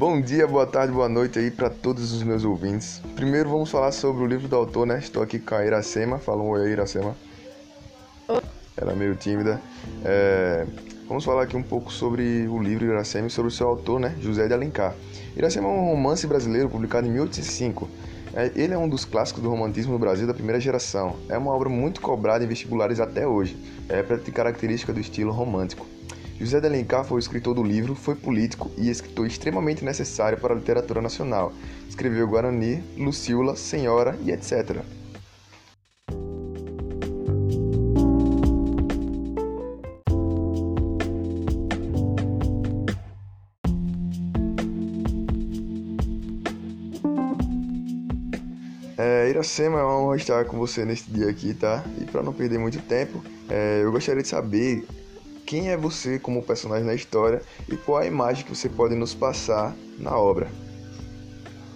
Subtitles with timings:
[0.00, 3.02] Bom dia, boa tarde, boa noite aí para todos os meus ouvintes.
[3.14, 4.98] Primeiro vamos falar sobre o livro do autor, né?
[4.98, 6.18] Estou aqui com a Iracema.
[6.18, 7.14] Fala um oi Iracema.
[8.26, 8.40] Oi.
[8.78, 9.60] Ela é meio tímida.
[10.02, 10.66] É...
[11.06, 14.16] Vamos falar aqui um pouco sobre o livro Iracema e sobre o seu autor, né?
[14.22, 14.94] José de Alencar.
[15.36, 17.86] Iracema é um romance brasileiro publicado em 1805.
[18.32, 21.16] É, ele é um dos clássicos do romantismo no Brasil da primeira geração.
[21.28, 23.54] É uma obra muito cobrada em vestibulares até hoje.
[23.86, 25.86] É característica do estilo romântico.
[26.40, 30.54] José de Alencar foi o escritor do livro, foi político e escritor extremamente necessário para
[30.54, 31.52] a literatura nacional.
[31.86, 34.80] Escreveu Guarani, Lucíola, Senhora e etc.
[48.96, 51.84] É, Iracema, é uma honra estar com você neste dia aqui, tá?
[52.00, 54.86] E para não perder muito tempo, é, eu gostaria de saber
[55.50, 59.12] quem é você como personagem na história e qual a imagem que você pode nos
[59.12, 60.46] passar na obra.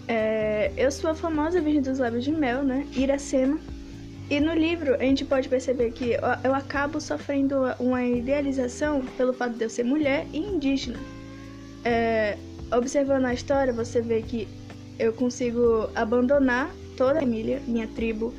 [0.07, 2.87] É, eu sou a famosa Virgem dos Lábios de Mel, né?
[2.93, 3.59] Iracema.
[4.31, 6.13] E no livro a gente pode perceber que
[6.45, 11.01] eu, acabo sofrendo uma idealização pelo fato de eu ser mulher e indígena.
[11.85, 12.39] É,
[12.71, 14.47] observando a história, você vê que
[15.01, 18.33] eu consigo abandonar toda a família, minha tribo,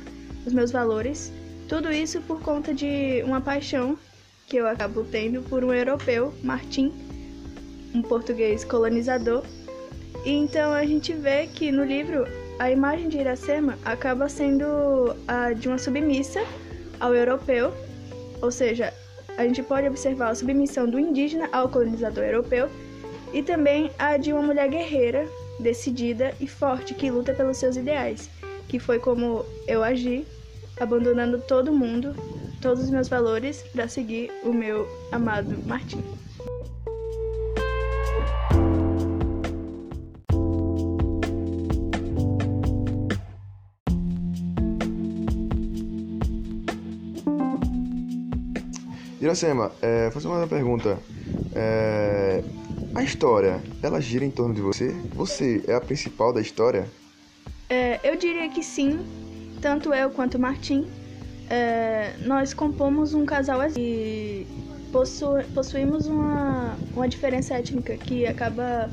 [0.46, 1.30] os meus valores.
[1.68, 3.98] Tudo isso por conta de uma paixão
[4.46, 6.92] que eu acabo tendo por um europeu, Martim,
[7.92, 9.42] um português colonizador.
[10.24, 12.26] E então a gente vê que no livro
[12.58, 14.64] a imagem de Iracema acaba sendo
[15.26, 16.40] a de uma submissa
[17.00, 17.72] ao europeu,
[18.40, 18.94] ou seja,
[19.36, 22.70] a gente pode observar a submissão do indígena ao colonizador europeu
[23.32, 28.30] e também a de uma mulher guerreira, decidida e forte que luta pelos seus ideais,
[28.68, 30.24] que foi como eu agi,
[30.78, 32.14] abandonando todo mundo
[32.66, 36.02] todos os meus valores para seguir o meu amado Martim.
[49.20, 50.98] Iracema, é, fazer uma pergunta.
[51.54, 52.42] É,
[52.96, 54.88] a história, ela gira em torno de você?
[55.14, 56.90] Você é a principal da história?
[57.70, 59.06] É, eu diria que sim,
[59.62, 61.05] tanto eu quanto Martim
[61.48, 64.46] é, nós compomos um casal e
[64.90, 68.90] possu possuímos uma, uma diferença étnica que acaba.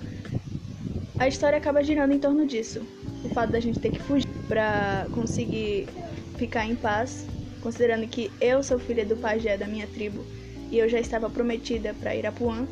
[1.18, 2.81] A história acaba girando em torno disso.
[3.24, 5.88] O fato da gente ter que fugir para conseguir
[6.38, 7.25] ficar em paz,
[7.62, 10.25] considerando que eu sou filha do pajé da minha tribo
[10.70, 12.68] e eu já estava prometida para Irapuã.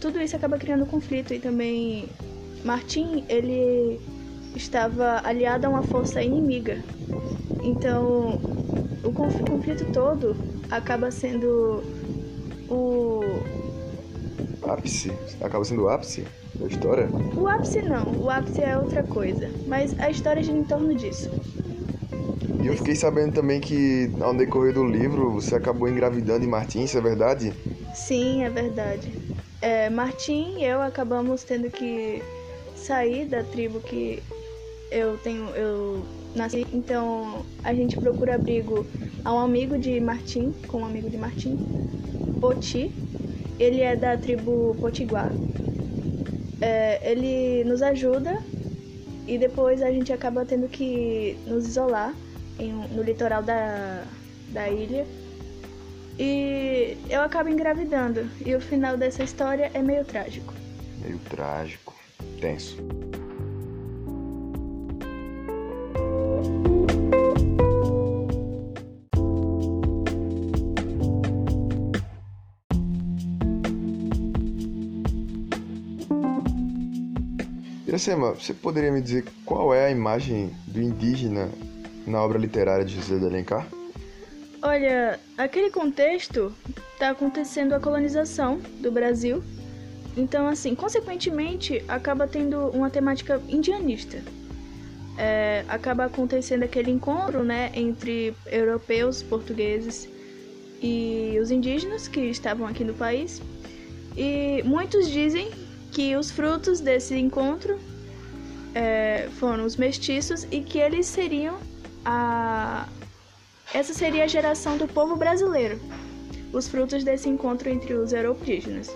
[0.00, 2.08] Tudo isso acaba criando conflito e também
[2.64, 4.00] Martim, ele
[4.54, 6.84] estava aliado a uma força inimiga
[7.64, 8.38] então,
[9.02, 10.36] o conflito todo
[10.70, 11.82] acaba sendo
[12.68, 13.22] o
[14.62, 15.10] ápice,
[15.40, 16.26] acaba sendo o ápice
[16.58, 17.08] da história?
[17.36, 21.30] O ápice não, o ápice é outra coisa, mas a história gira em torno disso.
[22.62, 26.84] E eu fiquei sabendo também que ao decorrer do livro você acabou engravidando de Martim,
[26.84, 27.52] isso é verdade?
[27.92, 29.18] Sim, é verdade.
[29.60, 32.22] É, Martim e eu acabamos tendo que
[32.74, 34.22] sair da tribo que
[34.90, 36.66] eu tenho, eu nasci.
[36.72, 38.86] Então a gente procura abrigo
[39.24, 41.56] a um amigo de Martim, com um amigo de Martim,
[42.40, 42.92] Poti.
[43.58, 45.30] Ele é da tribo Potiguar.
[46.60, 48.42] É, ele nos ajuda
[49.26, 52.14] e depois a gente acaba tendo que nos isolar
[52.58, 54.04] em, no litoral da,
[54.50, 55.06] da ilha.
[56.18, 58.28] E eu acabo engravidando.
[58.44, 60.54] E o final dessa história é meio trágico.
[61.02, 61.94] Meio trágico,
[62.40, 62.76] tenso.
[77.94, 81.48] Iracema, você poderia me dizer qual é a imagem do indígena
[82.04, 83.68] na obra literária de José de Alencar?
[84.60, 86.52] Olha, aquele contexto
[86.92, 89.44] está acontecendo a colonização do Brasil.
[90.16, 94.20] Então, assim, consequentemente, acaba tendo uma temática indianista.
[95.16, 100.08] É, acaba acontecendo aquele encontro, né, entre europeus, portugueses
[100.82, 103.40] e os indígenas que estavam aqui no país.
[104.16, 105.48] E muitos dizem
[105.94, 107.78] que os frutos desse encontro
[108.74, 111.56] é, foram os mestiços e que eles seriam
[112.04, 112.88] a.
[113.72, 115.80] Essa seria a geração do povo brasileiro,
[116.52, 118.90] os frutos desse encontro entre os europeus.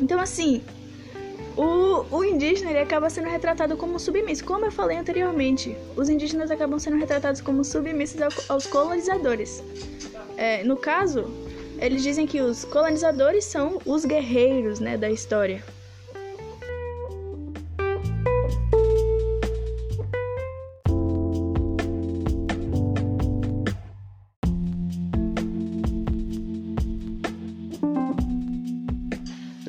[0.00, 0.62] Então, assim,
[1.56, 4.44] o, o indígena ele acaba sendo retratado como submisso.
[4.44, 9.62] Como eu falei anteriormente, os indígenas acabam sendo retratados como submissos aos colonizadores.
[10.36, 11.30] É, no caso,
[11.78, 15.62] eles dizem que os colonizadores são os guerreiros né, da história.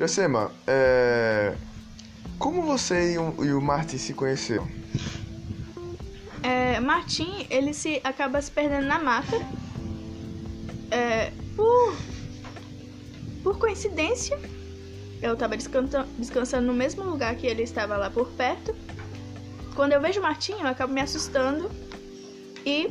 [0.02, 1.54] Iracema, é...
[2.36, 4.66] como você e o, e o Martin se conheceram?
[6.42, 9.36] É, Martim, ele se acaba se perdendo na mata.
[10.90, 11.94] É, por,
[13.44, 14.40] por coincidência,
[15.22, 18.74] eu tava descansa, descansando no mesmo lugar que ele estava lá por perto.
[19.76, 21.70] Quando eu vejo o Martim, eu acabo me assustando
[22.66, 22.90] e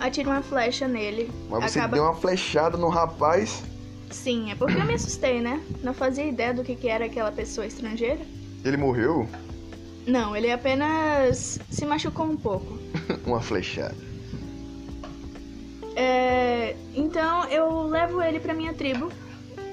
[0.00, 1.30] atiro uma flecha nele.
[1.50, 1.96] Mas você acaba...
[1.96, 3.62] deu uma flechada no rapaz?
[4.10, 5.62] Sim, é porque eu me assustei, né?
[5.82, 8.20] Não fazia ideia do que, que era aquela pessoa estrangeira.
[8.64, 9.28] Ele morreu?
[10.06, 12.78] Não, ele apenas se machucou um pouco.
[13.26, 13.94] uma flechada.
[15.96, 19.10] É, então eu levo ele pra minha tribo,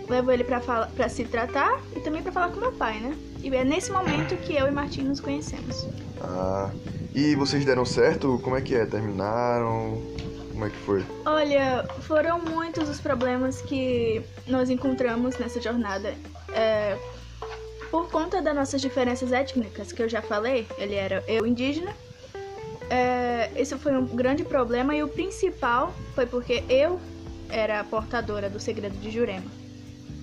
[0.09, 3.15] levo ele pra, fala, pra se tratar e também pra falar com meu pai, né?
[3.43, 5.85] E é nesse momento que eu e Martim nos conhecemos.
[6.21, 6.71] Ah,
[7.13, 8.39] e vocês deram certo?
[8.41, 8.85] Como é que é?
[8.85, 10.01] Terminaram?
[10.53, 11.03] Como é que foi?
[11.25, 16.13] Olha, foram muitos os problemas que nós encontramos nessa jornada.
[16.53, 16.95] É,
[17.89, 21.93] por conta das nossas diferenças étnicas, que eu já falei, ele era eu indígena.
[22.87, 26.99] É, isso foi um grande problema e o principal foi porque eu
[27.49, 29.49] era a portadora do segredo de Jurema.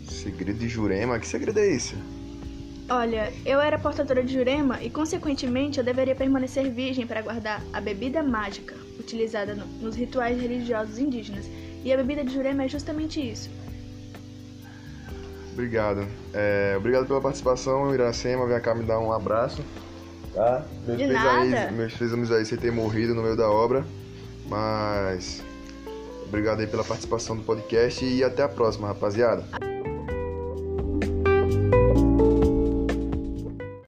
[0.09, 1.19] Segredo de Jurema?
[1.19, 1.97] Que segredo é esse?
[2.91, 7.81] Olha, eu era portadora de Jurema e, consequentemente, eu deveria permanecer virgem para guardar a
[7.81, 11.49] bebida mágica utilizada no, nos rituais religiosos indígenas.
[11.85, 13.49] E a bebida de Jurema é justamente isso.
[15.53, 16.05] Obrigado.
[16.35, 18.45] É, obrigado pela participação, Iracema.
[18.49, 19.63] Vem cá me dar um abraço.
[20.35, 20.67] Tá?
[20.85, 21.71] Meus De aí, nada.
[21.71, 23.85] meus pêsames aí sem ter morrido no meio da obra.
[24.49, 25.45] Mas.
[26.27, 29.45] Obrigado aí pela participação do podcast e até a próxima, rapaziada.